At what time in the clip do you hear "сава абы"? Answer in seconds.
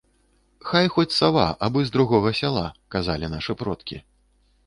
1.17-1.79